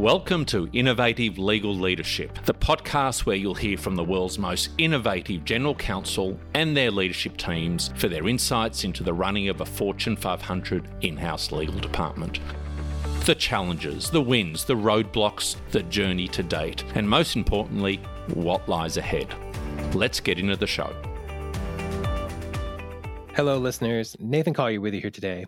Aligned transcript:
Welcome 0.00 0.46
to 0.46 0.66
Innovative 0.72 1.36
Legal 1.36 1.74
Leadership, 1.74 2.42
the 2.46 2.54
podcast 2.54 3.26
where 3.26 3.36
you'll 3.36 3.54
hear 3.54 3.76
from 3.76 3.96
the 3.96 4.02
world's 4.02 4.38
most 4.38 4.70
innovative 4.78 5.44
general 5.44 5.74
counsel 5.74 6.40
and 6.54 6.74
their 6.74 6.90
leadership 6.90 7.36
teams 7.36 7.90
for 7.96 8.08
their 8.08 8.26
insights 8.26 8.84
into 8.84 9.02
the 9.02 9.12
running 9.12 9.50
of 9.50 9.60
a 9.60 9.66
Fortune 9.66 10.16
500 10.16 10.88
in 11.02 11.18
house 11.18 11.52
legal 11.52 11.78
department. 11.78 12.40
The 13.26 13.34
challenges, 13.34 14.08
the 14.08 14.22
wins, 14.22 14.64
the 14.64 14.74
roadblocks, 14.74 15.56
the 15.70 15.82
journey 15.82 16.28
to 16.28 16.42
date, 16.42 16.82
and 16.94 17.06
most 17.06 17.36
importantly, 17.36 17.96
what 18.32 18.66
lies 18.70 18.96
ahead. 18.96 19.26
Let's 19.92 20.18
get 20.18 20.38
into 20.38 20.56
the 20.56 20.66
show. 20.66 20.96
Hello, 23.34 23.58
listeners. 23.58 24.16
Nathan 24.18 24.52
Collier 24.52 24.80
with 24.80 24.92
you 24.92 25.00
here 25.00 25.10
today. 25.10 25.46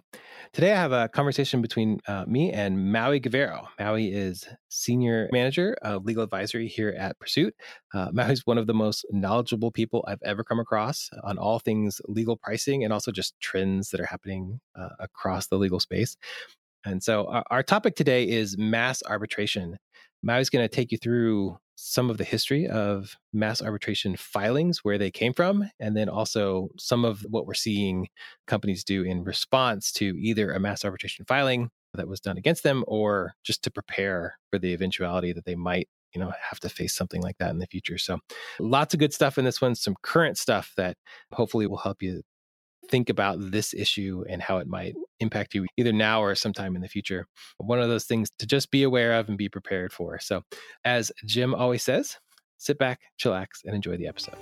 Today, 0.53 0.73
I 0.73 0.77
have 0.77 0.93
a 0.93 1.09
conversation 1.09 1.61
between 1.61 1.99
uh, 2.07 2.25
me 2.29 2.53
and 2.53 2.93
Maui 2.93 3.21
Gevero. 3.21 3.67
Maui 3.79 4.13
is 4.13 4.47
Senior 4.69 5.29
Manager 5.33 5.77
of 5.83 6.05
Legal 6.05 6.23
Advisory 6.23 6.69
here 6.69 6.95
at 6.97 7.19
PERSUIT. 7.19 7.53
Uh, 7.93 8.09
Maui 8.13 8.33
is 8.33 8.47
one 8.47 8.57
of 8.57 8.69
the 8.69 8.73
most 8.73 9.05
knowledgeable 9.11 9.73
people 9.73 10.05
I've 10.07 10.23
ever 10.25 10.45
come 10.45 10.61
across 10.61 11.11
on 11.25 11.39
all 11.39 11.59
things 11.59 12.01
legal 12.07 12.37
pricing 12.37 12.85
and 12.85 12.93
also 12.93 13.11
just 13.11 13.35
trends 13.41 13.91
that 13.91 14.01
are 14.01 14.07
happening 14.07 14.61
uh, 14.77 14.91
across 15.01 15.49
the 15.49 15.59
legal 15.59 15.81
space. 15.81 16.17
And 16.85 17.03
so, 17.03 17.27
our, 17.27 17.45
our 17.51 17.63
topic 17.65 17.97
today 17.97 18.29
is 18.29 18.57
mass 18.57 19.03
arbitration. 19.05 19.77
Maui's 20.23 20.51
going 20.51 20.65
to 20.65 20.75
take 20.75 20.93
you 20.93 20.99
through 20.99 21.59
some 21.85 22.11
of 22.11 22.17
the 22.17 22.25
history 22.25 22.69
of 22.69 23.17
mass 23.33 23.61
arbitration 23.61 24.17
filings, 24.17 24.85
where 24.85 24.99
they 24.99 25.11
came 25.11 25.33
from, 25.33 25.69
and 25.81 25.97
then 25.97 26.09
also 26.09 26.69
some 26.79 27.05
of 27.05 27.27
what 27.29 27.45
we're 27.45 27.55
seeing 27.55 28.09
companies 28.47 28.85
do 28.85 29.03
in 29.03 29.25
response 29.25 29.91
to 29.91 30.17
either 30.17 30.53
a 30.53 30.61
mass 30.61 30.85
arbitration 30.85 31.25
filing 31.25 31.71
that 31.95 32.07
was 32.07 32.21
done 32.21 32.39
against 32.39 32.63
them 32.63 32.85
or 32.87 33.35
just 33.43 33.65
to 33.65 33.71
prepare 33.71 34.39
for 34.51 34.61
the 34.61 34.73
eventuality 34.73 35.33
that 35.33 35.45
they 35.45 35.57
might 35.57 35.89
you 36.15 36.21
know 36.21 36.33
have 36.41 36.61
to 36.61 36.69
face 36.69 36.95
something 36.95 37.21
like 37.21 37.39
that 37.39 37.51
in 37.51 37.59
the 37.59 37.67
future. 37.67 37.99
So 37.99 38.19
lots 38.61 38.95
of 38.95 39.01
good 39.01 39.13
stuff 39.13 39.37
in 39.37 39.45
this 39.45 39.61
one 39.61 39.75
some 39.75 39.97
current 40.03 40.39
stuff 40.39 40.73
that 40.77 40.97
hopefully 41.33 41.67
will 41.67 41.79
help 41.79 42.01
you 42.01 42.23
think 42.93 43.09
about 43.09 43.39
this 43.41 43.73
issue 43.73 44.23
and 44.29 44.43
how 44.43 44.59
it 44.59 44.69
might 44.69 44.95
impact 45.19 45.55
you 45.55 45.67
either 45.79 45.95
now 45.95 46.23
or 46.23 46.35
sometime 46.35 46.77
in 46.77 46.83
the 46.83 46.89
future. 46.89 47.27
One 47.57 47.81
of 47.81 47.89
those 47.89 48.05
things 48.05 48.31
to 48.39 48.47
just 48.47 48.71
be 48.71 48.83
aware 48.83 49.15
of 49.15 49.31
and 49.31 49.39
be 49.39 49.49
prepared 49.49 49.95
for. 49.95 50.21
So, 50.21 50.43
as 50.85 51.11
Jim 51.25 51.55
always 51.55 51.83
says, 51.83 52.19
sit 52.59 52.77
back, 52.77 53.01
chillax, 53.19 53.47
and 53.65 53.75
enjoy 53.75 53.97
the 53.97 54.07
episode. 54.07 54.37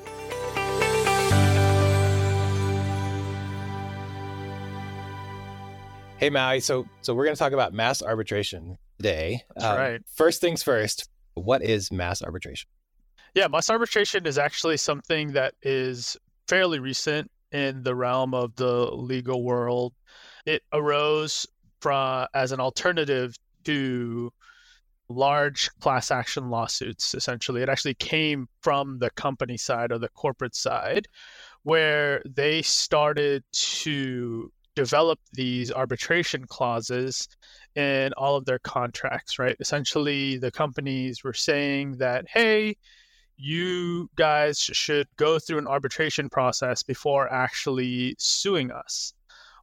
Hey 6.19 6.29
Maui, 6.29 6.59
so 6.59 6.87
so 7.03 7.15
we're 7.15 7.25
going 7.25 7.37
to 7.37 7.39
talk 7.39 7.53
about 7.53 7.73
mass 7.73 8.03
arbitration 8.03 8.77
today. 8.99 9.43
That's 9.55 9.65
um, 9.65 9.79
right. 9.79 10.01
First 10.17 10.41
things 10.41 10.63
first, 10.65 11.09
what 11.35 11.63
is 11.63 11.93
mass 11.93 12.21
arbitration? 12.21 12.69
Yeah, 13.33 13.47
mass 13.47 13.71
arbitration 13.71 14.27
is 14.27 14.39
actually 14.39 14.77
something 14.77 15.33
that 15.35 15.55
is 15.63 16.17
fairly 16.49 16.81
recent 16.81 17.31
in 17.53 17.83
the 17.83 17.95
realm 17.95 18.35
of 18.35 18.55
the 18.57 18.91
legal 18.95 19.43
world. 19.43 19.95
It 20.47 20.63
arose 20.73 21.47
from 21.81 22.27
as 22.35 22.53
an 22.53 22.61
alternative 22.61 23.35
to 23.65 24.33
large 25.09 25.69
class 25.81 26.13
action 26.13 26.51
lawsuits 26.51 27.15
essentially 27.15 27.63
it 27.63 27.69
actually 27.69 27.95
came 27.95 28.47
from 28.63 28.97
the 29.01 29.11
company 29.11 29.57
side 29.57 29.91
or 29.91 29.99
the 29.99 30.09
corporate 30.11 30.55
side 30.55 31.09
where 31.65 32.23
they 32.25 32.63
started 32.63 33.43
to 33.51 34.53
develop 34.77 35.19
these 35.33 35.73
arbitration 35.73 36.45
clauses 36.45 37.27
in 37.75 38.13
all 38.17 38.37
of 38.37 38.45
their 38.45 38.61
contracts 38.61 39.37
right 39.37 39.57
essentially 39.59 40.39
the 40.39 40.51
companies 40.53 41.25
were 41.25 41.35
saying 41.35 41.97
that 41.97 42.25
hey 42.33 42.77
you 43.41 44.11
guys 44.17 44.59
should 44.59 45.09
go 45.17 45.39
through 45.39 45.59
an 45.59 45.67
arbitration 45.67 46.29
process 46.29 46.83
before 46.83 47.33
actually 47.33 48.15
suing 48.19 48.71
us. 48.71 49.15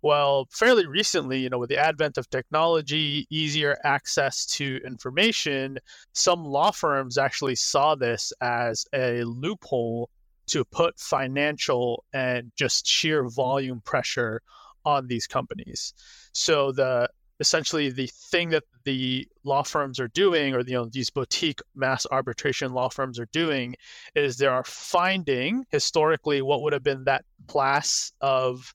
Well, 0.01 0.47
fairly 0.51 0.85
recently, 0.85 1.39
you 1.39 1.49
know, 1.49 1.57
with 1.57 1.69
the 1.69 1.77
advent 1.77 2.17
of 2.17 2.29
technology, 2.29 3.25
easier 3.29 3.77
access 3.83 4.45
to 4.57 4.79
information, 4.85 5.79
some 6.13 6.45
law 6.45 6.71
firms 6.71 7.17
actually 7.17 7.55
saw 7.55 7.95
this 7.95 8.31
as 8.41 8.85
a 8.93 9.23
loophole 9.23 10.09
to 10.47 10.63
put 10.65 10.99
financial 10.99 12.05
and 12.13 12.51
just 12.55 12.87
sheer 12.87 13.27
volume 13.27 13.81
pressure 13.81 14.41
on 14.85 15.07
these 15.07 15.27
companies. 15.27 15.93
So 16.31 16.71
the 16.71 17.09
essentially 17.39 17.89
the 17.89 18.07
thing 18.07 18.49
that 18.49 18.63
the 18.83 19.27
law 19.43 19.63
firms 19.63 19.99
are 19.99 20.07
doing 20.09 20.55
or 20.55 20.61
you 20.61 20.73
know 20.73 20.85
these 20.85 21.09
boutique 21.09 21.59
mass 21.75 22.05
arbitration 22.11 22.73
law 22.73 22.89
firms 22.89 23.19
are 23.19 23.27
doing 23.31 23.75
is 24.15 24.37
they 24.37 24.47
are 24.47 24.63
finding 24.63 25.65
historically 25.69 26.41
what 26.41 26.61
would 26.61 26.73
have 26.73 26.83
been 26.83 27.03
that 27.03 27.25
class 27.47 28.11
of 28.21 28.73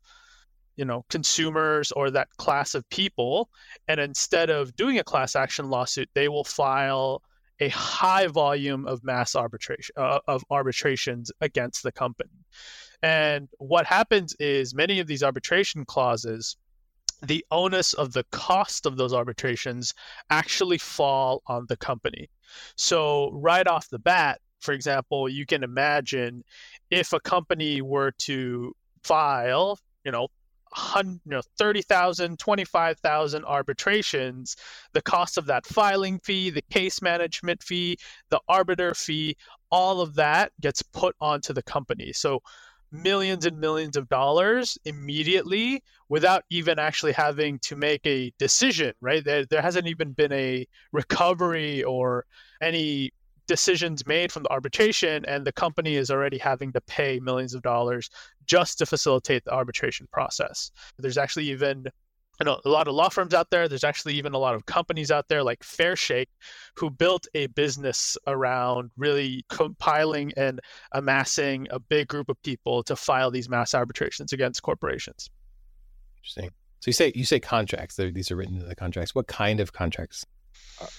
you 0.76 0.84
know 0.84 1.04
consumers 1.08 1.92
or 1.92 2.10
that 2.10 2.28
class 2.36 2.74
of 2.74 2.88
people. 2.88 3.48
And 3.88 4.00
instead 4.00 4.50
of 4.50 4.74
doing 4.76 4.98
a 4.98 5.04
class 5.04 5.36
action 5.36 5.68
lawsuit 5.68 6.08
they 6.14 6.28
will 6.28 6.44
file 6.44 7.22
a 7.60 7.68
high 7.68 8.26
volume 8.26 8.86
of 8.86 9.04
mass 9.04 9.36
arbitration 9.36 9.94
uh, 9.96 10.18
of 10.26 10.44
arbitrations 10.50 11.30
against 11.40 11.82
the 11.82 11.92
company. 11.92 12.30
And 13.02 13.48
what 13.58 13.86
happens 13.86 14.34
is 14.38 14.74
many 14.74 15.00
of 15.00 15.06
these 15.06 15.22
arbitration 15.22 15.84
clauses 15.84 16.56
the 17.22 17.44
onus 17.50 17.94
of 17.94 18.12
the 18.12 18.24
cost 18.32 18.84
of 18.84 18.96
those 18.96 19.12
arbitrations 19.12 19.94
actually 20.30 20.78
fall 20.78 21.42
on 21.46 21.66
the 21.68 21.76
company. 21.76 22.28
So, 22.76 23.30
right 23.32 23.66
off 23.66 23.88
the 23.88 23.98
bat, 23.98 24.40
for 24.60 24.72
example, 24.72 25.28
you 25.28 25.46
can 25.46 25.62
imagine 25.62 26.44
if 26.90 27.12
a 27.12 27.20
company 27.20 27.80
were 27.80 28.12
to 28.18 28.74
file, 29.02 29.78
you 30.04 30.12
know, 30.12 30.28
you 30.96 31.20
know 31.26 31.42
30,000 31.58 32.38
25,000 32.38 33.44
arbitrations 33.44 34.56
the 34.94 35.02
cost 35.02 35.36
of 35.36 35.44
that 35.44 35.66
filing 35.66 36.18
fee 36.20 36.48
the 36.48 36.62
case 36.70 37.02
management 37.02 37.62
fee 37.62 37.96
the 38.30 38.40
arbiter 38.48 38.94
fee 38.94 39.36
all 39.70 40.00
of 40.00 40.14
that 40.14 40.50
gets 40.62 40.80
put 40.80 41.14
onto 41.20 41.52
the 41.52 41.62
company 41.64 42.10
so 42.10 42.40
millions 42.92 43.46
and 43.46 43.58
millions 43.58 43.96
of 43.96 44.08
dollars 44.08 44.78
immediately 44.84 45.82
without 46.08 46.44
even 46.50 46.78
actually 46.78 47.12
having 47.12 47.58
to 47.60 47.74
make 47.74 48.06
a 48.06 48.32
decision, 48.38 48.92
right? 49.00 49.24
There, 49.24 49.46
there 49.46 49.62
hasn't 49.62 49.86
even 49.86 50.12
been 50.12 50.32
a 50.32 50.66
recovery 50.92 51.82
or 51.82 52.26
any 52.60 53.12
decisions 53.48 54.06
made 54.06 54.30
from 54.30 54.44
the 54.44 54.50
arbitration, 54.50 55.24
and 55.26 55.44
the 55.44 55.52
company 55.52 55.96
is 55.96 56.10
already 56.10 56.38
having 56.38 56.72
to 56.72 56.80
pay 56.82 57.18
millions 57.20 57.54
of 57.54 57.62
dollars 57.62 58.10
just 58.46 58.78
to 58.78 58.86
facilitate 58.86 59.44
the 59.44 59.52
arbitration 59.52 60.06
process. 60.12 60.70
There's 60.98 61.18
actually 61.18 61.50
even 61.50 61.86
I 62.42 62.44
know 62.44 62.60
a 62.64 62.68
lot 62.68 62.88
of 62.88 62.94
law 62.94 63.08
firms 63.08 63.34
out 63.34 63.50
there. 63.50 63.68
There's 63.68 63.84
actually 63.84 64.14
even 64.14 64.34
a 64.34 64.38
lot 64.38 64.56
of 64.56 64.66
companies 64.66 65.12
out 65.12 65.28
there 65.28 65.44
like 65.44 65.60
Fairshake 65.60 66.26
who 66.74 66.90
built 66.90 67.28
a 67.34 67.46
business 67.46 68.18
around 68.26 68.90
really 68.96 69.44
compiling 69.48 70.32
and 70.36 70.58
amassing 70.90 71.68
a 71.70 71.78
big 71.78 72.08
group 72.08 72.28
of 72.28 72.42
people 72.42 72.82
to 72.82 72.96
file 72.96 73.30
these 73.30 73.48
mass 73.48 73.74
arbitrations 73.74 74.32
against 74.32 74.60
corporations. 74.60 75.30
Interesting. 76.18 76.50
So 76.80 76.88
you 76.88 76.92
say 76.92 77.12
you 77.14 77.24
say 77.24 77.38
contracts. 77.38 77.94
These 77.94 78.32
are 78.32 78.36
written 78.36 78.56
into 78.56 78.66
the 78.66 78.74
contracts. 78.74 79.14
What 79.14 79.28
kind 79.28 79.60
of 79.60 79.72
contracts 79.72 80.26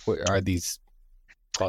are, 0.08 0.20
are 0.30 0.40
these? 0.40 0.80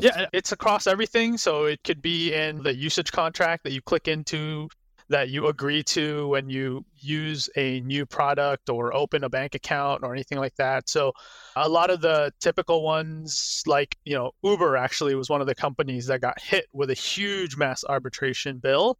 Yeah, 0.01 0.27
it's 0.33 0.53
across 0.53 0.87
everything. 0.87 1.37
So 1.37 1.65
it 1.65 1.83
could 1.83 2.01
be 2.01 2.33
in 2.33 2.63
the 2.63 2.77
usage 2.77 3.11
contract 3.11 3.65
that 3.65 3.73
you 3.73 3.83
click 3.83 4.07
into 4.07 4.69
that 5.09 5.29
you 5.29 5.47
agree 5.49 5.83
to 5.83 6.29
when 6.29 6.49
you 6.49 6.85
use 6.97 7.49
a 7.57 7.81
new 7.81 8.07
product 8.07 8.71
or 8.71 8.95
open 8.95 9.25
a 9.25 9.29
bank 9.29 9.55
account 9.55 10.03
or 10.03 10.13
anything 10.13 10.39
like 10.39 10.55
that. 10.57 10.89
So 10.89 11.13
a 11.57 11.69
lot 11.69 11.91
of 11.91 12.01
the 12.01 12.33
typical 12.41 12.83
ones 12.83 13.63
like, 13.67 13.97
you 14.05 14.15
know, 14.15 14.33
Uber 14.43 14.77
actually 14.77 15.15
was 15.15 15.29
one 15.29 15.41
of 15.41 15.47
the 15.47 15.55
companies 15.55 16.07
that 16.07 16.21
got 16.21 16.41
hit 16.41 16.67
with 16.73 16.91
a 16.91 16.95
huge 16.95 17.57
mass 17.57 17.85
arbitration 17.85 18.59
bill 18.59 18.99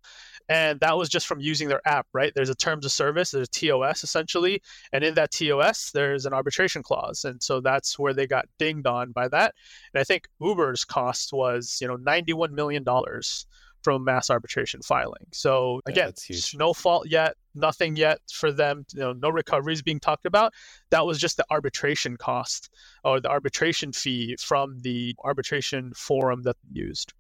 and 0.49 0.79
that 0.81 0.97
was 0.97 1.09
just 1.09 1.27
from 1.27 1.41
using 1.41 1.69
their 1.69 1.81
app, 1.87 2.07
right? 2.13 2.33
There's 2.35 2.51
a 2.51 2.55
terms 2.55 2.85
of 2.85 2.93
service, 2.93 3.31
there's 3.31 3.49
a 3.49 3.51
TOS 3.51 4.05
essentially, 4.05 4.61
and 4.93 5.03
in 5.03 5.15
that 5.15 5.31
TOS 5.31 5.91
there's 5.93 6.27
an 6.27 6.35
arbitration 6.35 6.83
clause. 6.83 7.25
And 7.25 7.43
so 7.43 7.61
that's 7.61 7.99
where 7.99 8.13
they 8.13 8.27
got 8.27 8.47
dinged 8.59 8.87
on 8.87 9.13
by 9.13 9.29
that. 9.29 9.55
And 9.95 10.01
I 10.01 10.05
think 10.05 10.29
Uber's 10.41 10.85
cost 10.85 11.33
was, 11.33 11.79
you 11.81 11.89
know, 11.89 11.97
91 11.97 12.55
million 12.55 12.83
dollars 12.83 13.47
from 13.85 14.03
mass 14.03 14.31
arbitration 14.31 14.81
filing. 14.83 15.27
So 15.33 15.83
again, 15.87 16.13
yeah, 16.29 16.37
no 16.55 16.73
fault 16.73 17.07
yet, 17.09 17.37
nothing 17.55 17.97
yet 17.97 18.19
for 18.33 18.51
them. 18.51 18.87
You 18.95 19.01
know, 19.01 19.13
no 19.13 19.29
recoveries 19.29 19.83
being 19.83 20.01
talked 20.01 20.25
about. 20.25 20.55
That 20.91 21.05
was 21.07 21.19
just 21.21 21.37
the 21.37 21.45
arbitration 21.51 22.17
cost 22.17 22.71
or 23.05 23.21
the 23.21 23.29
arbitration 23.29 23.93
fee 23.93 24.37
from 24.41 24.81
the 24.81 25.15
arbitration 25.23 25.93
forum 25.95 26.43
that 26.43 26.57
they 26.65 26.81
used. 26.81 27.13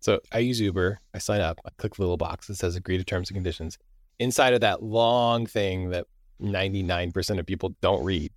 So 0.00 0.20
I 0.32 0.38
use 0.38 0.60
Uber. 0.60 0.98
I 1.14 1.18
sign 1.18 1.40
up. 1.40 1.60
I 1.66 1.70
click 1.76 1.94
the 1.94 2.02
little 2.02 2.16
box 2.16 2.46
that 2.46 2.56
says 2.56 2.74
agree 2.74 2.96
to 2.96 3.04
terms 3.04 3.28
and 3.28 3.36
conditions. 3.36 3.78
Inside 4.18 4.54
of 4.54 4.62
that 4.62 4.82
long 4.82 5.46
thing 5.46 5.90
that 5.90 6.06
99% 6.40 7.38
of 7.38 7.46
people 7.46 7.76
don't 7.82 8.02
read, 8.04 8.32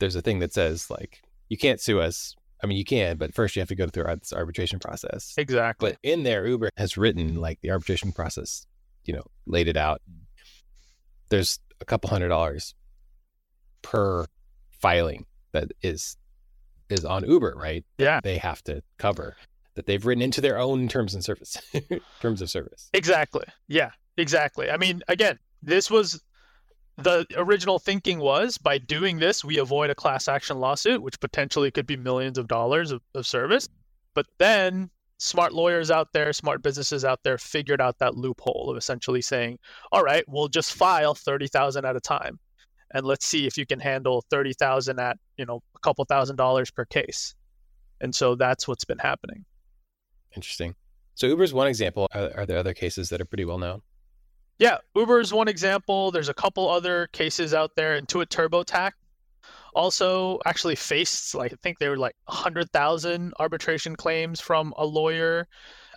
there's 0.00 0.16
a 0.16 0.22
thing 0.22 0.40
that 0.40 0.52
says 0.52 0.90
like 0.90 1.22
you 1.48 1.56
can't 1.56 1.80
sue 1.80 2.00
us 2.00 2.34
I 2.64 2.66
mean, 2.66 2.78
you 2.78 2.84
can, 2.84 3.18
but 3.18 3.34
first 3.34 3.54
you 3.54 3.60
have 3.60 3.68
to 3.68 3.74
go 3.74 3.88
through 3.88 4.04
this 4.18 4.32
arbitration 4.32 4.78
process. 4.78 5.34
Exactly. 5.36 5.90
But 5.90 5.98
in 6.02 6.22
there, 6.22 6.46
Uber 6.46 6.70
has 6.78 6.96
written 6.96 7.38
like 7.38 7.60
the 7.60 7.70
arbitration 7.70 8.10
process, 8.10 8.66
you 9.04 9.12
know, 9.12 9.26
laid 9.46 9.68
it 9.68 9.76
out. 9.76 10.00
There's 11.28 11.58
a 11.82 11.84
couple 11.84 12.08
hundred 12.08 12.28
dollars 12.28 12.74
per 13.82 14.24
filing 14.70 15.26
that 15.52 15.72
is 15.82 16.16
is 16.88 17.04
on 17.04 17.28
Uber, 17.28 17.52
right? 17.54 17.84
Yeah. 17.98 18.20
They 18.22 18.38
have 18.38 18.64
to 18.64 18.82
cover 18.96 19.36
that 19.74 19.84
they've 19.84 20.06
written 20.06 20.22
into 20.22 20.40
their 20.40 20.58
own 20.58 20.88
terms 20.88 21.12
and 21.12 21.22
service 21.22 21.58
terms 22.22 22.40
of 22.40 22.48
service. 22.48 22.88
Exactly. 22.94 23.44
Yeah, 23.68 23.90
exactly. 24.16 24.70
I 24.70 24.78
mean, 24.78 25.02
again, 25.06 25.38
this 25.62 25.90
was 25.90 26.22
the 26.96 27.26
original 27.36 27.78
thinking 27.78 28.20
was 28.20 28.58
by 28.58 28.78
doing 28.78 29.18
this, 29.18 29.44
we 29.44 29.58
avoid 29.58 29.90
a 29.90 29.94
class 29.94 30.28
action 30.28 30.58
lawsuit, 30.58 31.02
which 31.02 31.18
potentially 31.20 31.70
could 31.70 31.86
be 31.86 31.96
millions 31.96 32.38
of 32.38 32.46
dollars 32.46 32.92
of, 32.92 33.02
of 33.14 33.26
service. 33.26 33.68
But 34.14 34.26
then 34.38 34.90
smart 35.18 35.52
lawyers 35.52 35.90
out 35.90 36.12
there, 36.12 36.32
smart 36.32 36.62
businesses 36.62 37.04
out 37.04 37.20
there 37.24 37.38
figured 37.38 37.80
out 37.80 37.98
that 37.98 38.16
loophole 38.16 38.70
of 38.70 38.76
essentially 38.76 39.22
saying, 39.22 39.58
all 39.90 40.02
right, 40.02 40.24
we'll 40.28 40.48
just 40.48 40.74
file 40.74 41.14
30,000 41.14 41.84
at 41.84 41.96
a 41.96 42.00
time. 42.00 42.38
And 42.92 43.04
let's 43.04 43.26
see 43.26 43.46
if 43.46 43.58
you 43.58 43.66
can 43.66 43.80
handle 43.80 44.24
30,000 44.30 45.00
at, 45.00 45.18
you 45.36 45.46
know, 45.46 45.62
a 45.74 45.78
couple 45.80 46.04
thousand 46.04 46.36
dollars 46.36 46.70
per 46.70 46.84
case. 46.84 47.34
And 48.00 48.14
so 48.14 48.36
that's 48.36 48.68
what's 48.68 48.84
been 48.84 48.98
happening. 48.98 49.44
Interesting. 50.36 50.76
So 51.14 51.26
Uber's 51.26 51.52
one 51.52 51.66
example. 51.66 52.08
Are, 52.14 52.30
are 52.36 52.46
there 52.46 52.58
other 52.58 52.74
cases 52.74 53.08
that 53.08 53.20
are 53.20 53.24
pretty 53.24 53.44
well 53.44 53.58
known? 53.58 53.82
Yeah, 54.58 54.78
Uber 54.94 55.20
is 55.20 55.32
one 55.32 55.48
example. 55.48 56.10
There's 56.10 56.28
a 56.28 56.34
couple 56.34 56.68
other 56.68 57.08
cases 57.08 57.54
out 57.54 57.74
there. 57.74 58.00
Intuit 58.00 58.26
TurboTax 58.26 58.92
also 59.74 60.38
actually 60.46 60.76
faced 60.76 61.34
like 61.34 61.52
I 61.52 61.56
think 61.62 61.78
they 61.78 61.88
were 61.88 61.96
like 61.96 62.14
100,000 62.26 63.34
arbitration 63.40 63.96
claims 63.96 64.40
from 64.40 64.72
a 64.76 64.86
lawyer 64.86 65.48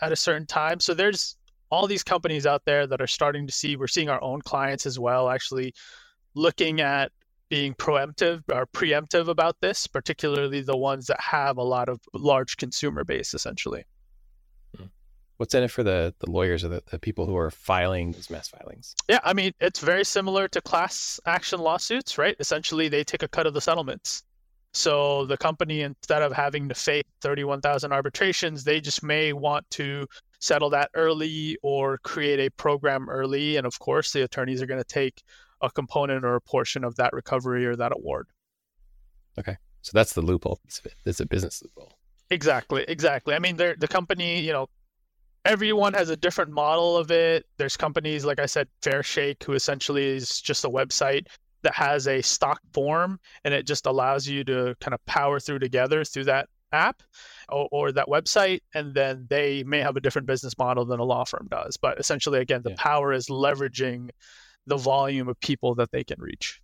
at 0.02 0.12
a 0.12 0.16
certain 0.16 0.48
time. 0.48 0.80
So 0.80 0.94
there's 0.94 1.38
all 1.70 1.86
these 1.86 2.04
companies 2.04 2.46
out 2.46 2.64
there 2.66 2.88
that 2.88 3.02
are 3.02 3.08
starting 3.08 3.46
to 3.46 3.54
see 3.54 3.76
we're 3.76 3.88
seeing 3.88 4.10
our 4.10 4.22
own 4.24 4.42
clients 4.42 4.86
as 4.86 4.98
well 4.98 5.30
actually 5.30 5.74
looking 6.34 6.82
at 6.82 7.12
being 7.50 7.74
preemptive 7.76 8.44
or 8.52 8.66
preemptive 8.68 9.28
about 9.28 9.56
this, 9.62 9.88
particularly 9.88 10.62
the 10.62 10.76
ones 10.76 11.08
that 11.08 11.20
have 11.20 11.58
a 11.58 11.64
lot 11.64 11.90
of 11.90 12.00
large 12.14 12.58
consumer 12.58 13.04
base 13.04 13.34
essentially. 13.34 13.86
What's 15.38 15.54
in 15.54 15.64
it 15.64 15.72
for 15.72 15.84
the, 15.84 16.14
the 16.20 16.30
lawyers 16.30 16.64
or 16.64 16.70
the, 16.70 16.84
the 16.90 17.00
people 17.00 17.26
who 17.26 17.38
are 17.38 17.52
filing 17.52 18.12
these 18.12 18.30
mass 18.30 18.48
filings? 18.48 18.96
Yeah, 19.08 19.20
I 19.24 19.34
mean, 19.34 19.54
it's 19.60 19.80
very 19.80 20.04
similar 20.04 20.48
to 20.48 20.62
class 20.62 21.20
action 21.26 21.60
lawsuits, 21.60 22.18
right? 22.18 22.36
Essentially, 22.40 22.88
they 22.88 23.04
take 23.04 23.24
a 23.24 23.28
cut 23.28 23.46
of 23.46 23.54
the 23.54 23.62
settlements. 23.62 24.24
So 24.74 25.26
the 25.26 25.38
company, 25.38 25.82
instead 25.82 26.22
of 26.22 26.34
having 26.34 26.68
to 26.70 26.76
face 26.76 27.04
31,000 27.22 27.92
arbitrations, 27.92 28.64
they 28.64 28.82
just 28.82 29.04
may 29.04 29.34
want 29.34 29.70
to 29.72 30.08
settle 30.40 30.70
that 30.72 30.90
early 30.94 31.58
or 31.64 32.00
create 32.00 32.40
a 32.40 32.50
program 32.52 33.10
early. 33.10 33.58
And 33.58 33.66
of 33.66 33.78
course, 33.80 34.12
the 34.12 34.24
attorneys 34.24 34.62
are 34.62 34.68
going 34.68 34.82
to 34.82 34.88
take 34.88 35.24
a 35.62 35.70
component 35.70 36.26
or 36.26 36.36
a 36.36 36.42
portion 36.42 36.84
of 36.84 36.96
that 36.98 37.14
recovery 37.14 37.66
or 37.66 37.76
that 37.76 37.92
award. 37.92 38.28
Okay. 39.40 39.58
So 39.82 39.92
that's 39.94 40.14
the 40.14 40.22
loophole 40.22 40.60
piece 40.64 40.80
of 40.80 40.88
it. 40.88 40.96
It's 41.06 41.20
a 41.20 41.26
business 41.26 41.64
loophole. 41.64 41.98
Exactly. 42.30 42.84
Exactly. 42.88 43.34
I 43.34 43.40
mean, 43.40 43.56
the 43.56 43.88
company, 43.90 44.42
you 44.42 44.52
know, 44.52 44.68
everyone 45.48 45.94
has 45.94 46.10
a 46.10 46.18
different 46.18 46.52
model 46.52 46.98
of 46.98 47.10
it. 47.10 47.46
There's 47.58 47.78
companies 47.78 48.26
like 48.26 48.40
I 48.40 48.46
said, 48.46 48.68
Fairshake, 48.82 49.44
who 49.44 49.54
essentially 49.54 50.06
is 50.06 50.42
just 50.42 50.66
a 50.66 50.70
website 50.70 51.28
that 51.64 51.74
has 51.74 52.08
a 52.08 52.22
stock 52.22 52.62
form 52.74 53.20
and 53.44 53.54
it 53.54 53.66
just 53.66 53.86
allows 53.86 54.28
you 54.28 54.44
to 54.44 54.76
kind 54.80 54.94
of 54.94 55.06
power 55.06 55.40
through 55.40 55.60
together 55.60 56.04
through 56.04 56.26
that 56.26 56.48
app 56.72 57.02
or, 57.50 57.68
or, 57.72 57.92
that 57.94 58.08
website 58.08 58.60
and 58.74 58.94
then 58.94 59.26
they 59.30 59.64
may 59.64 59.80
have 59.80 59.96
a 59.96 60.02
different 60.02 60.28
business 60.28 60.58
model 60.58 60.86
than 60.86 61.00
a 61.00 61.04
law 61.04 61.24
firm 61.24 61.48
does 61.50 61.78
but 61.78 61.98
essentially 61.98 62.40
again 62.40 62.62
the 62.64 62.72
yeah. 62.72 62.76
power 62.78 63.14
is 63.14 63.28
leveraging 63.28 64.10
the 64.66 64.76
volume 64.76 65.30
of 65.30 65.40
people 65.40 65.76
that 65.76 65.90
they 65.92 66.04
can 66.04 66.20
reach 66.20 66.62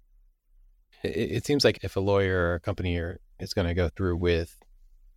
it, 1.03 1.09
it 1.09 1.45
seems 1.45 1.63
like 1.63 1.79
if 1.83 1.95
a 1.95 2.01
lawyer 2.01 2.49
or 2.49 2.55
a 2.55 2.59
company 2.59 2.97
is 3.39 3.53
going 3.53 3.67
to 3.67 3.73
go 3.73 3.87
through 3.89 4.17
with 4.17 4.57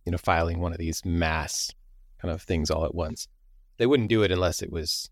you 0.05 0.11
know 0.11 0.17
filing 0.17 0.59
one 0.59 0.71
of 0.71 0.79
these 0.79 1.03
mass 1.03 1.73
kind 2.21 2.33
of 2.33 2.41
things 2.41 2.71
all 2.71 2.85
at 2.85 2.95
once 2.95 3.27
they 3.77 3.85
wouldn't 3.85 4.09
do 4.09 4.23
it 4.23 4.31
unless 4.31 4.61
it 4.61 4.71
was 4.71 5.09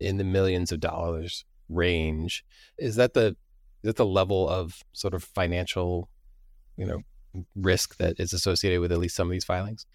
in 0.00 0.16
the 0.16 0.24
millions 0.24 0.72
of 0.72 0.80
dollars 0.80 1.44
range. 1.68 2.44
Is 2.78 2.96
that 2.96 3.14
the 3.14 3.36
is 3.82 3.84
that 3.90 3.96
the 3.96 4.06
level 4.06 4.48
of 4.48 4.82
sort 4.92 5.14
of 5.14 5.22
financial, 5.22 6.08
you 6.76 6.86
know, 6.86 7.02
risk 7.54 7.96
that 7.98 8.18
is 8.18 8.32
associated 8.32 8.80
with 8.80 8.92
at 8.92 8.98
least 8.98 9.16
some 9.16 9.28
of 9.28 9.32
these 9.32 9.44
filings? 9.44 9.86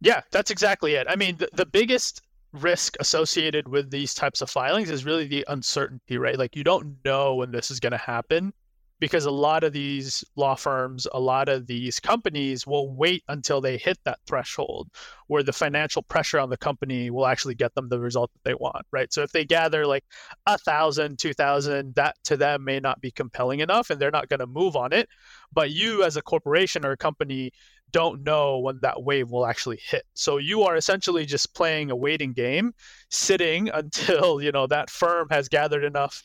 Yeah, 0.00 0.22
that's 0.30 0.50
exactly 0.50 0.94
it. 0.94 1.06
I 1.08 1.16
mean, 1.16 1.36
the, 1.36 1.48
the 1.52 1.66
biggest 1.66 2.22
risk 2.52 2.96
associated 3.00 3.68
with 3.68 3.90
these 3.90 4.14
types 4.14 4.40
of 4.40 4.50
filings 4.50 4.90
is 4.90 5.04
really 5.04 5.26
the 5.26 5.44
uncertainty, 5.48 6.18
right? 6.18 6.38
Like 6.38 6.56
you 6.56 6.64
don't 6.64 6.96
know 7.04 7.36
when 7.36 7.50
this 7.50 7.70
is 7.70 7.80
going 7.80 7.92
to 7.92 7.98
happen 7.98 8.52
because 9.00 9.24
a 9.24 9.30
lot 9.30 9.64
of 9.64 9.72
these 9.72 10.22
law 10.36 10.54
firms, 10.54 11.06
a 11.12 11.18
lot 11.18 11.48
of 11.48 11.66
these 11.66 11.98
companies 11.98 12.66
will 12.66 12.94
wait 12.94 13.24
until 13.28 13.60
they 13.60 13.78
hit 13.78 13.98
that 14.04 14.20
threshold 14.26 14.88
where 15.26 15.42
the 15.42 15.52
financial 15.52 16.02
pressure 16.02 16.38
on 16.38 16.50
the 16.50 16.56
company 16.56 17.10
will 17.10 17.26
actually 17.26 17.54
get 17.54 17.74
them 17.74 17.88
the 17.88 17.98
result 17.98 18.30
that 18.32 18.48
they 18.48 18.54
want, 18.54 18.84
right? 18.92 19.12
So 19.12 19.22
if 19.22 19.32
they 19.32 19.44
gather 19.44 19.86
like 19.86 20.04
a 20.46 20.58
thousand, 20.58 21.18
two 21.18 21.32
thousand, 21.32 21.94
that 21.94 22.16
to 22.24 22.36
them 22.36 22.64
may 22.64 22.78
not 22.78 23.00
be 23.00 23.10
compelling 23.10 23.60
enough 23.60 23.90
and 23.90 23.98
they're 23.98 24.10
not 24.10 24.28
going 24.28 24.40
to 24.40 24.46
move 24.46 24.76
on 24.76 24.92
it. 24.92 25.08
But 25.52 25.70
you 25.70 26.04
as 26.04 26.16
a 26.16 26.22
corporation 26.22 26.84
or 26.84 26.92
a 26.92 26.96
company 26.96 27.52
don't 27.92 28.22
know 28.22 28.58
when 28.58 28.78
that 28.82 29.02
wave 29.02 29.30
will 29.30 29.46
actually 29.46 29.80
hit. 29.82 30.04
So 30.14 30.36
you 30.36 30.62
are 30.62 30.76
essentially 30.76 31.26
just 31.26 31.54
playing 31.54 31.90
a 31.90 31.96
waiting 31.96 32.32
game, 32.32 32.72
sitting 33.10 33.68
until, 33.74 34.42
you 34.42 34.52
know, 34.52 34.66
that 34.66 34.90
firm 34.90 35.28
has 35.30 35.48
gathered 35.48 35.84
enough 35.84 36.22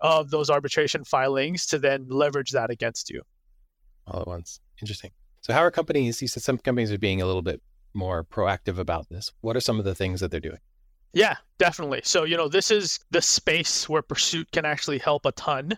of 0.00 0.30
those 0.30 0.50
arbitration 0.50 1.04
filings 1.04 1.66
to 1.66 1.78
then 1.78 2.06
leverage 2.08 2.50
that 2.52 2.70
against 2.70 3.10
you. 3.10 3.22
All 4.06 4.20
at 4.20 4.26
once. 4.26 4.60
Interesting. 4.80 5.10
So, 5.40 5.52
how 5.52 5.60
are 5.60 5.70
companies? 5.70 6.20
You 6.20 6.28
said 6.28 6.42
some 6.42 6.58
companies 6.58 6.92
are 6.92 6.98
being 6.98 7.22
a 7.22 7.26
little 7.26 7.42
bit 7.42 7.60
more 7.94 8.24
proactive 8.24 8.78
about 8.78 9.08
this. 9.08 9.32
What 9.40 9.56
are 9.56 9.60
some 9.60 9.78
of 9.78 9.84
the 9.84 9.94
things 9.94 10.20
that 10.20 10.30
they're 10.30 10.40
doing? 10.40 10.58
Yeah, 11.14 11.36
definitely. 11.58 12.02
So, 12.04 12.24
you 12.24 12.36
know, 12.36 12.48
this 12.48 12.70
is 12.70 13.00
the 13.10 13.22
space 13.22 13.88
where 13.88 14.02
PERSUIT 14.02 14.50
can 14.52 14.64
actually 14.64 14.98
help 14.98 15.24
a 15.24 15.32
ton. 15.32 15.72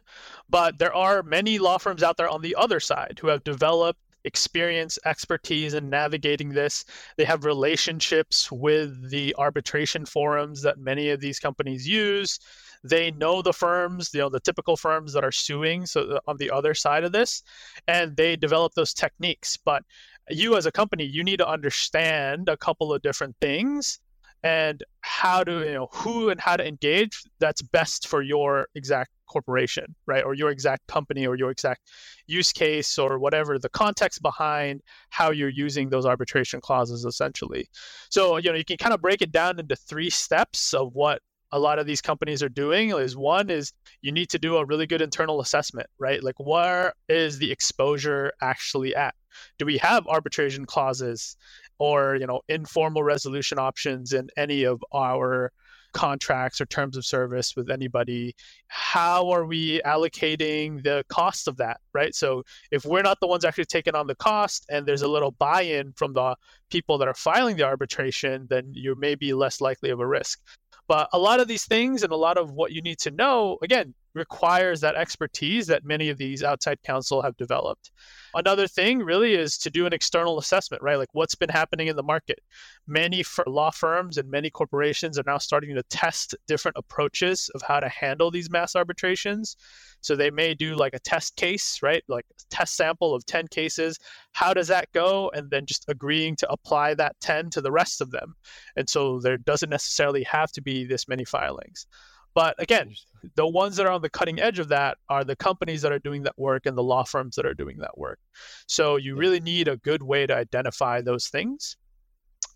But 0.48 0.78
there 0.78 0.94
are 0.94 1.22
many 1.22 1.58
law 1.58 1.78
firms 1.78 2.02
out 2.02 2.16
there 2.16 2.28
on 2.28 2.42
the 2.42 2.56
other 2.56 2.80
side 2.80 3.18
who 3.20 3.28
have 3.28 3.44
developed 3.44 4.00
experience, 4.24 4.98
expertise 5.04 5.74
in 5.74 5.90
navigating 5.90 6.50
this. 6.50 6.84
They 7.16 7.24
have 7.24 7.44
relationships 7.44 8.50
with 8.50 9.10
the 9.10 9.34
arbitration 9.38 10.04
forums 10.06 10.62
that 10.62 10.78
many 10.78 11.10
of 11.10 11.20
these 11.20 11.38
companies 11.38 11.86
use 11.86 12.38
they 12.82 13.10
know 13.10 13.42
the 13.42 13.52
firms, 13.52 14.10
you 14.14 14.20
know, 14.20 14.28
the 14.28 14.40
typical 14.40 14.76
firms 14.76 15.12
that 15.12 15.24
are 15.24 15.32
suing. 15.32 15.86
So 15.86 16.02
uh, 16.02 16.20
on 16.26 16.36
the 16.38 16.50
other 16.50 16.74
side 16.74 17.04
of 17.04 17.12
this, 17.12 17.42
and 17.86 18.16
they 18.16 18.36
develop 18.36 18.74
those 18.74 18.94
techniques. 18.94 19.56
But 19.56 19.84
you 20.28 20.56
as 20.56 20.66
a 20.66 20.72
company, 20.72 21.04
you 21.04 21.22
need 21.24 21.38
to 21.38 21.48
understand 21.48 22.48
a 22.48 22.56
couple 22.56 22.92
of 22.92 23.02
different 23.02 23.36
things 23.40 24.00
and 24.42 24.82
how 25.02 25.44
to 25.44 25.64
you 25.64 25.74
know 25.74 25.88
who 25.92 26.30
and 26.30 26.40
how 26.40 26.56
to 26.56 26.66
engage 26.66 27.22
that's 27.38 27.62
best 27.62 28.08
for 28.08 28.22
your 28.22 28.66
exact 28.74 29.10
corporation 29.26 29.94
right 30.06 30.24
or 30.24 30.34
your 30.34 30.50
exact 30.50 30.86
company 30.88 31.26
or 31.26 31.36
your 31.36 31.50
exact 31.50 31.90
use 32.26 32.52
case 32.52 32.98
or 32.98 33.18
whatever 33.18 33.58
the 33.58 33.68
context 33.68 34.22
behind 34.22 34.80
how 35.10 35.30
you're 35.30 35.48
using 35.48 35.88
those 35.88 36.06
arbitration 36.06 36.60
clauses 36.60 37.04
essentially 37.04 37.68
so 38.10 38.38
you 38.38 38.50
know 38.50 38.56
you 38.56 38.64
can 38.64 38.76
kind 38.76 38.94
of 38.94 39.00
break 39.00 39.22
it 39.22 39.30
down 39.30 39.58
into 39.58 39.76
three 39.76 40.10
steps 40.10 40.74
of 40.74 40.94
what 40.94 41.20
a 41.52 41.58
lot 41.58 41.78
of 41.78 41.86
these 41.86 42.00
companies 42.00 42.42
are 42.42 42.48
doing 42.48 42.90
is 42.90 43.16
one 43.16 43.50
is 43.50 43.72
you 44.02 44.12
need 44.12 44.30
to 44.30 44.38
do 44.38 44.56
a 44.56 44.64
really 44.64 44.86
good 44.86 45.02
internal 45.02 45.40
assessment, 45.40 45.88
right? 45.98 46.22
Like 46.22 46.38
where 46.38 46.92
is 47.08 47.38
the 47.38 47.50
exposure 47.50 48.32
actually 48.40 48.94
at? 48.94 49.14
Do 49.58 49.66
we 49.66 49.78
have 49.78 50.06
arbitration 50.06 50.64
clauses 50.64 51.36
or, 51.80 52.14
you 52.14 52.26
know, 52.26 52.42
informal 52.48 53.02
resolution 53.02 53.58
options 53.58 54.12
in 54.12 54.28
any 54.36 54.62
of 54.64 54.84
our 54.94 55.50
contracts 55.92 56.60
or 56.60 56.66
terms 56.66 56.96
of 56.96 57.04
service 57.04 57.56
with 57.56 57.68
anybody 57.68 58.32
how 58.68 59.28
are 59.28 59.44
we 59.44 59.80
allocating 59.84 60.80
the 60.84 61.04
cost 61.08 61.48
of 61.48 61.56
that 61.56 61.80
right? 61.92 62.14
So 62.14 62.44
if 62.70 62.84
we're 62.84 63.02
not 63.02 63.18
the 63.18 63.26
ones 63.26 63.44
actually 63.44 63.64
taking 63.64 63.96
on 63.96 64.06
the 64.06 64.14
cost 64.14 64.64
and 64.70 64.86
there's 64.86 65.02
a 65.02 65.08
little 65.08 65.32
buy-in 65.32 65.92
from 65.94 66.12
the 66.12 66.36
people 66.70 66.96
that 66.98 67.08
are 67.08 67.14
filing 67.14 67.56
the 67.56 67.64
arbitration 67.64 68.46
then 68.48 68.70
you 68.72 68.94
may 68.94 69.16
be 69.16 69.34
less 69.34 69.60
likely 69.60 69.90
of 69.90 69.98
a 69.98 70.06
risk. 70.06 70.40
But 70.86 71.08
a 71.12 71.18
lot 71.18 71.40
of 71.40 71.48
these 71.48 71.64
things 71.64 72.04
and 72.04 72.12
a 72.12 72.16
lot 72.16 72.36
of 72.36 72.52
what 72.52 72.70
you 72.70 72.82
need 72.82 72.98
to 73.00 73.10
know, 73.10 73.58
again, 73.62 73.94
requires 74.14 74.80
that 74.80 74.96
expertise 74.96 75.66
that 75.66 75.84
many 75.84 76.08
of 76.08 76.18
these 76.18 76.42
outside 76.42 76.82
counsel 76.82 77.22
have 77.22 77.36
developed. 77.36 77.90
Another 78.34 78.66
thing 78.66 78.98
really 79.00 79.34
is 79.34 79.58
to 79.58 79.70
do 79.70 79.86
an 79.86 79.92
external 79.92 80.38
assessment, 80.38 80.82
right? 80.82 80.98
Like 80.98 81.08
what's 81.12 81.34
been 81.34 81.48
happening 81.48 81.88
in 81.88 81.96
the 81.96 82.02
market. 82.02 82.40
Many 82.86 83.24
law 83.46 83.70
firms 83.70 84.18
and 84.18 84.30
many 84.30 84.50
corporations 84.50 85.18
are 85.18 85.24
now 85.26 85.38
starting 85.38 85.74
to 85.74 85.82
test 85.84 86.34
different 86.46 86.76
approaches 86.76 87.50
of 87.54 87.62
how 87.62 87.80
to 87.80 87.88
handle 87.88 88.30
these 88.30 88.50
mass 88.50 88.76
arbitrations. 88.76 89.56
So 90.00 90.16
they 90.16 90.30
may 90.30 90.54
do 90.54 90.74
like 90.74 90.94
a 90.94 91.00
test 91.00 91.36
case, 91.36 91.80
right? 91.82 92.02
Like 92.08 92.26
test 92.50 92.76
sample 92.76 93.14
of 93.14 93.26
10 93.26 93.48
cases. 93.48 93.98
How 94.32 94.54
does 94.54 94.68
that 94.68 94.90
go? 94.92 95.30
And 95.34 95.50
then 95.50 95.66
just 95.66 95.84
agreeing 95.88 96.36
to 96.36 96.50
apply 96.50 96.94
that 96.94 97.16
10 97.20 97.50
to 97.50 97.60
the 97.60 97.72
rest 97.72 98.00
of 98.00 98.10
them. 98.10 98.34
And 98.76 98.88
so 98.88 99.20
there 99.20 99.38
doesn't 99.38 99.70
necessarily 99.70 100.22
have 100.24 100.50
to 100.52 100.62
be 100.62 100.84
this 100.84 101.08
many 101.08 101.24
filings. 101.24 101.86
But 102.34 102.54
again, 102.58 102.94
the 103.34 103.46
ones 103.46 103.76
that 103.76 103.86
are 103.86 103.92
on 103.92 104.02
the 104.02 104.10
cutting 104.10 104.40
edge 104.40 104.58
of 104.58 104.68
that 104.68 104.98
are 105.08 105.24
the 105.24 105.36
companies 105.36 105.82
that 105.82 105.92
are 105.92 105.98
doing 105.98 106.22
that 106.22 106.38
work 106.38 106.66
and 106.66 106.76
the 106.76 106.82
law 106.82 107.02
firms 107.02 107.36
that 107.36 107.46
are 107.46 107.54
doing 107.54 107.78
that 107.78 107.98
work. 107.98 108.18
So 108.66 108.96
you 108.96 109.16
really 109.16 109.40
need 109.40 109.68
a 109.68 109.76
good 109.78 110.02
way 110.02 110.26
to 110.26 110.36
identify 110.36 111.00
those 111.00 111.28
things. 111.28 111.76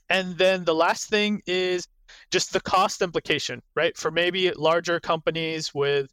And 0.08 0.36
then 0.38 0.64
the 0.64 0.74
last 0.74 1.08
thing 1.08 1.42
is 1.46 1.88
just 2.30 2.52
the 2.52 2.60
cost 2.60 3.02
implication, 3.02 3.62
right? 3.74 3.96
For 3.96 4.10
maybe 4.10 4.50
larger 4.52 5.00
companies 5.00 5.74
with 5.74 6.12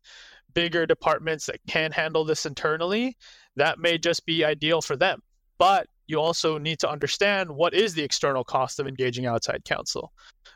bigger 0.53 0.85
departments 0.85 1.45
that 1.45 1.59
can 1.67 1.91
handle 1.91 2.25
this 2.25 2.45
internally, 2.45 3.17
that 3.55 3.79
may 3.79 3.97
just 3.97 4.25
be 4.25 4.43
ideal 4.43 4.81
for 4.81 4.95
them. 4.95 5.21
But 5.57 5.87
you 6.11 6.19
also 6.19 6.57
need 6.57 6.79
to 6.79 6.89
understand 6.89 7.49
what 7.49 7.73
is 7.73 7.93
the 7.93 8.03
external 8.03 8.43
cost 8.43 8.79
of 8.79 8.87
engaging 8.87 9.25
outside 9.25 9.63
counsel. 9.65 10.11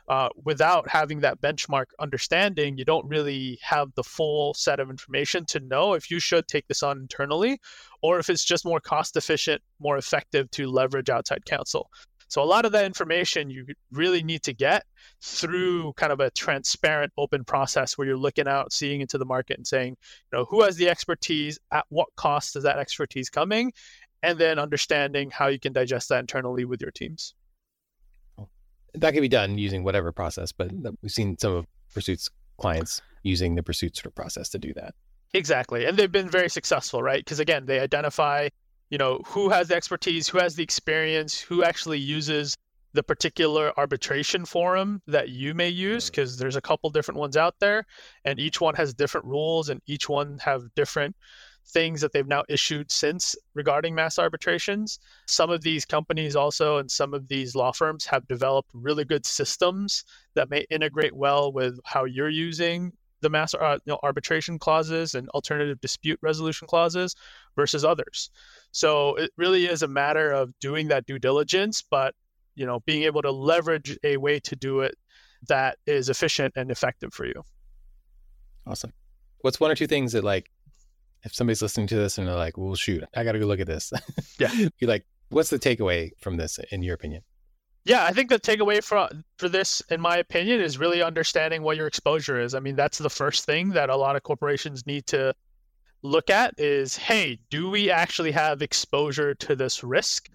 Uh, 0.08 0.28
without 0.44 0.88
having 0.88 1.20
that 1.20 1.40
benchmark 1.40 1.86
understanding, 1.98 2.78
you 2.78 2.84
don't 2.84 3.08
really 3.08 3.58
have 3.62 3.88
the 3.94 4.04
full 4.04 4.54
set 4.54 4.78
of 4.78 4.90
information 4.90 5.44
to 5.46 5.58
know 5.60 5.94
if 5.94 6.10
you 6.10 6.20
should 6.20 6.46
take 6.46 6.68
this 6.68 6.82
on 6.82 6.98
internally 6.98 7.58
or 8.02 8.18
if 8.18 8.30
it's 8.30 8.44
just 8.44 8.64
more 8.64 8.78
cost 8.78 9.16
efficient, 9.16 9.60
more 9.80 9.96
effective 9.96 10.48
to 10.52 10.68
leverage 10.68 11.10
outside 11.10 11.44
counsel. 11.44 11.90
So, 12.28 12.42
a 12.42 12.44
lot 12.44 12.64
of 12.64 12.72
that 12.72 12.84
information 12.84 13.50
you 13.50 13.66
really 13.92 14.22
need 14.22 14.42
to 14.44 14.52
get 14.52 14.84
through 15.22 15.92
kind 15.92 16.12
of 16.12 16.20
a 16.20 16.30
transparent, 16.30 17.12
open 17.16 17.44
process 17.44 17.96
where 17.96 18.06
you're 18.06 18.16
looking 18.16 18.48
out, 18.48 18.72
seeing 18.72 19.00
into 19.00 19.16
the 19.16 19.24
market 19.24 19.58
and 19.58 19.66
saying, 19.66 19.96
you 20.32 20.38
know, 20.38 20.44
who 20.44 20.62
has 20.62 20.76
the 20.76 20.88
expertise, 20.88 21.58
at 21.72 21.86
what 21.88 22.08
cost 22.16 22.56
is 22.56 22.64
that 22.64 22.78
expertise 22.78 23.30
coming, 23.30 23.72
and 24.22 24.38
then 24.38 24.58
understanding 24.58 25.30
how 25.30 25.48
you 25.48 25.58
can 25.58 25.72
digest 25.72 26.08
that 26.08 26.20
internally 26.20 26.64
with 26.64 26.80
your 26.80 26.90
teams 26.90 27.34
that 28.96 29.12
can 29.12 29.20
be 29.20 29.28
done 29.28 29.58
using 29.58 29.84
whatever 29.84 30.10
process, 30.10 30.52
but 30.52 30.70
we've 31.02 31.12
seen 31.12 31.36
some 31.38 31.52
of 31.52 31.66
PERSUIT's 31.94 32.30
clients 32.58 33.02
using 33.22 33.54
the 33.54 33.62
PERSUIT 33.62 33.96
sort 33.96 34.06
of 34.06 34.14
process 34.14 34.48
to 34.50 34.58
do 34.58 34.72
that. 34.74 34.94
Exactly. 35.34 35.84
And 35.84 35.96
they've 35.96 36.10
been 36.10 36.30
very 36.30 36.48
successful, 36.48 37.02
right? 37.02 37.22
Because 37.22 37.40
again, 37.40 37.66
they 37.66 37.80
identify, 37.80 38.48
you 38.90 38.98
know, 38.98 39.20
who 39.26 39.50
has 39.50 39.68
the 39.68 39.76
expertise, 39.76 40.28
who 40.28 40.38
has 40.38 40.56
the 40.56 40.62
experience, 40.62 41.38
who 41.38 41.62
actually 41.62 41.98
uses 41.98 42.56
the 42.94 43.02
particular 43.02 43.78
arbitration 43.78 44.46
forum 44.46 45.02
that 45.06 45.28
you 45.28 45.52
may 45.52 45.68
use 45.68 46.08
because 46.08 46.38
there's 46.38 46.56
a 46.56 46.62
couple 46.62 46.88
different 46.88 47.20
ones 47.20 47.36
out 47.36 47.54
there 47.60 47.84
and 48.24 48.38
each 48.38 48.58
one 48.58 48.74
has 48.74 48.94
different 48.94 49.26
rules 49.26 49.68
and 49.68 49.82
each 49.86 50.08
one 50.08 50.38
have 50.38 50.62
different 50.74 51.14
things 51.68 52.00
that 52.00 52.12
they've 52.12 52.26
now 52.26 52.44
issued 52.48 52.90
since 52.90 53.34
regarding 53.54 53.94
mass 53.94 54.18
arbitrations. 54.18 54.98
Some 55.26 55.50
of 55.50 55.62
these 55.62 55.84
companies 55.84 56.36
also 56.36 56.78
and 56.78 56.90
some 56.90 57.12
of 57.12 57.28
these 57.28 57.54
law 57.54 57.72
firms 57.72 58.06
have 58.06 58.26
developed 58.28 58.70
really 58.72 59.04
good 59.04 59.26
systems 59.26 60.04
that 60.34 60.50
may 60.50 60.66
integrate 60.70 61.14
well 61.14 61.52
with 61.52 61.78
how 61.84 62.04
you're 62.04 62.28
using 62.28 62.92
the 63.22 63.30
mass 63.30 63.54
uh, 63.54 63.78
you 63.84 63.92
know, 63.92 63.98
arbitration 64.02 64.58
clauses 64.58 65.14
and 65.14 65.28
alternative 65.30 65.80
dispute 65.80 66.18
resolution 66.22 66.68
clauses 66.68 67.16
versus 67.56 67.84
others. 67.84 68.30
So 68.72 69.16
it 69.16 69.30
really 69.36 69.66
is 69.66 69.82
a 69.82 69.88
matter 69.88 70.30
of 70.30 70.56
doing 70.60 70.88
that 70.88 71.06
due 71.06 71.18
diligence, 71.18 71.82
but 71.82 72.14
you 72.54 72.66
know, 72.66 72.80
being 72.80 73.02
able 73.02 73.22
to 73.22 73.30
leverage 73.30 73.98
a 74.04 74.16
way 74.16 74.38
to 74.40 74.56
do 74.56 74.80
it 74.80 74.94
that 75.48 75.78
is 75.86 76.08
efficient 76.08 76.54
and 76.56 76.70
effective 76.70 77.12
for 77.12 77.26
you. 77.26 77.42
Awesome. 78.66 78.92
What's 79.40 79.60
one 79.60 79.70
or 79.70 79.74
two 79.74 79.86
things 79.86 80.12
that 80.12 80.24
like 80.24 80.50
if 81.26 81.34
somebody's 81.34 81.60
listening 81.60 81.88
to 81.88 81.96
this 81.96 82.18
and 82.18 82.26
they're 82.26 82.36
like, 82.36 82.56
well, 82.56 82.76
shoot, 82.76 83.02
I 83.14 83.24
got 83.24 83.32
to 83.32 83.40
go 83.40 83.46
look 83.46 83.60
at 83.60 83.66
this. 83.66 83.92
Yeah. 84.38 84.52
You're 84.78 84.88
like, 84.88 85.04
what's 85.30 85.50
the 85.50 85.58
takeaway 85.58 86.10
from 86.20 86.36
this, 86.36 86.58
in 86.70 86.82
your 86.82 86.94
opinion? 86.94 87.22
Yeah, 87.84 88.04
I 88.04 88.12
think 88.12 88.28
the 88.28 88.38
takeaway 88.38 88.82
for 88.82 89.08
for 89.38 89.48
this, 89.48 89.80
in 89.90 90.00
my 90.00 90.18
opinion, 90.18 90.60
is 90.60 90.78
really 90.78 91.02
understanding 91.02 91.62
what 91.62 91.76
your 91.76 91.86
exposure 91.86 92.40
is. 92.40 92.54
I 92.54 92.60
mean, 92.60 92.76
that's 92.76 92.98
the 92.98 93.10
first 93.10 93.44
thing 93.44 93.70
that 93.70 93.90
a 93.90 93.96
lot 93.96 94.16
of 94.16 94.22
corporations 94.22 94.86
need 94.86 95.06
to 95.06 95.34
look 96.02 96.28
at 96.28 96.54
is, 96.58 96.96
hey, 96.96 97.38
do 97.50 97.70
we 97.70 97.90
actually 97.90 98.32
have 98.32 98.60
exposure 98.60 99.34
to 99.34 99.56
this 99.56 99.82
risk? 99.82 100.28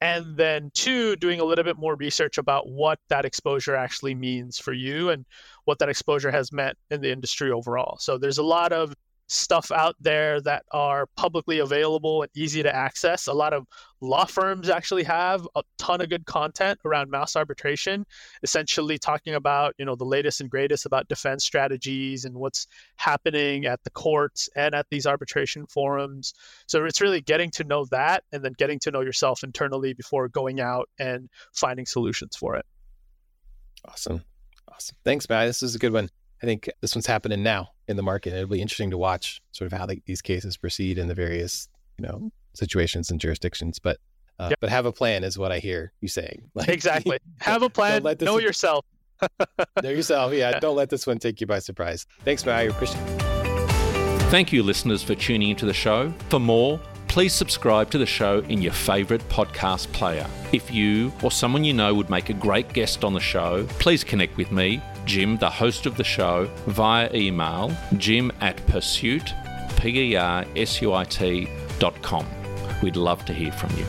And 0.00 0.36
then 0.36 0.70
two, 0.74 1.16
doing 1.16 1.40
a 1.40 1.44
little 1.44 1.64
bit 1.64 1.78
more 1.78 1.94
research 1.96 2.38
about 2.38 2.68
what 2.68 2.98
that 3.08 3.24
exposure 3.24 3.76
actually 3.76 4.14
means 4.14 4.58
for 4.58 4.72
you 4.72 5.10
and 5.10 5.24
what 5.64 5.78
that 5.78 5.88
exposure 5.88 6.30
has 6.30 6.52
meant 6.52 6.76
in 6.90 7.00
the 7.00 7.10
industry 7.10 7.50
overall. 7.50 7.96
So 8.00 8.18
there's 8.18 8.38
a 8.38 8.42
lot 8.42 8.72
of 8.72 8.94
stuff 9.32 9.72
out 9.72 9.96
there 10.00 10.40
that 10.42 10.64
are 10.72 11.06
publicly 11.16 11.58
available 11.58 12.22
and 12.22 12.30
easy 12.34 12.62
to 12.62 12.74
access. 12.74 13.26
A 13.26 13.32
lot 13.32 13.52
of 13.52 13.66
law 14.00 14.24
firms 14.24 14.68
actually 14.68 15.04
have 15.04 15.48
a 15.56 15.62
ton 15.78 16.00
of 16.00 16.10
good 16.10 16.26
content 16.26 16.78
around 16.84 17.10
mass 17.10 17.34
arbitration, 17.34 18.04
essentially 18.42 18.98
talking 18.98 19.34
about, 19.34 19.74
you 19.78 19.84
know, 19.84 19.96
the 19.96 20.04
latest 20.04 20.40
and 20.40 20.50
greatest 20.50 20.84
about 20.84 21.08
defense 21.08 21.44
strategies 21.44 22.24
and 22.24 22.34
what's 22.34 22.66
happening 22.96 23.64
at 23.64 23.82
the 23.84 23.90
courts 23.90 24.48
and 24.54 24.74
at 24.74 24.86
these 24.90 25.06
arbitration 25.06 25.66
forums. 25.66 26.34
So 26.66 26.84
it's 26.84 27.00
really 27.00 27.22
getting 27.22 27.50
to 27.52 27.64
know 27.64 27.86
that 27.86 28.24
and 28.32 28.44
then 28.44 28.52
getting 28.58 28.78
to 28.80 28.90
know 28.90 29.00
yourself 29.00 29.42
internally 29.42 29.94
before 29.94 30.28
going 30.28 30.60
out 30.60 30.88
and 30.98 31.28
finding 31.52 31.86
solutions 31.86 32.36
for 32.36 32.56
it. 32.56 32.66
Awesome. 33.86 34.22
Awesome. 34.70 34.96
Thanks, 35.04 35.28
Matt. 35.28 35.46
This 35.46 35.62
is 35.62 35.74
a 35.74 35.78
good 35.78 35.92
one. 35.92 36.10
I 36.42 36.46
think 36.46 36.68
this 36.80 36.94
one's 36.94 37.06
happening 37.06 37.42
now 37.42 37.70
in 37.86 37.96
the 37.96 38.02
market. 38.02 38.32
It'll 38.32 38.48
be 38.48 38.60
interesting 38.60 38.90
to 38.90 38.98
watch 38.98 39.40
sort 39.52 39.72
of 39.72 39.78
how 39.78 39.86
the, 39.86 40.02
these 40.06 40.20
cases 40.20 40.56
proceed 40.56 40.98
in 40.98 41.06
the 41.06 41.14
various, 41.14 41.68
you 41.98 42.06
know, 42.06 42.32
situations 42.54 43.10
and 43.10 43.20
jurisdictions. 43.20 43.78
But 43.78 43.98
uh, 44.40 44.48
yep. 44.50 44.58
but 44.60 44.70
have 44.70 44.86
a 44.86 44.92
plan 44.92 45.22
is 45.22 45.38
what 45.38 45.52
I 45.52 45.60
hear 45.60 45.92
you 46.00 46.08
saying. 46.08 46.50
Like, 46.54 46.68
exactly. 46.68 47.18
Have 47.40 47.62
a 47.62 47.70
plan. 47.70 48.02
Know 48.02 48.34
one... 48.34 48.42
yourself. 48.42 48.84
know 49.82 49.90
yourself. 49.90 50.32
Yeah, 50.32 50.50
yeah. 50.50 50.58
Don't 50.58 50.74
let 50.74 50.90
this 50.90 51.06
one 51.06 51.18
take 51.18 51.40
you 51.40 51.46
by 51.46 51.60
surprise. 51.60 52.06
Thanks, 52.24 52.44
Matt. 52.44 52.58
I 52.58 52.62
appreciate 52.62 53.00
it. 53.00 53.22
Thank 54.30 54.52
you, 54.52 54.62
listeners, 54.62 55.02
for 55.02 55.14
tuning 55.14 55.50
into 55.50 55.66
the 55.66 55.74
show. 55.74 56.12
For 56.28 56.40
more, 56.40 56.80
please 57.06 57.34
subscribe 57.34 57.90
to 57.90 57.98
the 57.98 58.06
show 58.06 58.40
in 58.48 58.62
your 58.62 58.72
favourite 58.72 59.22
podcast 59.28 59.92
player. 59.92 60.26
If 60.52 60.70
you 60.72 61.12
or 61.22 61.30
someone 61.30 61.62
you 61.62 61.74
know 61.74 61.94
would 61.94 62.10
make 62.10 62.30
a 62.30 62.34
great 62.34 62.72
guest 62.72 63.04
on 63.04 63.12
the 63.12 63.20
show, 63.20 63.66
please 63.78 64.02
connect 64.02 64.36
with 64.36 64.50
me 64.50 64.82
Jim, 65.04 65.36
the 65.36 65.50
host 65.50 65.86
of 65.86 65.96
the 65.96 66.04
show, 66.04 66.48
via 66.66 67.10
email 67.12 67.72
jim 67.98 68.30
at 68.40 68.56
persuit, 68.66 69.34
P-E-R-S-U-I-T 69.76 71.48
dot 71.78 72.02
com. 72.02 72.26
We'd 72.82 72.96
love 72.96 73.24
to 73.26 73.32
hear 73.32 73.52
from 73.52 73.76
you. 73.76 73.86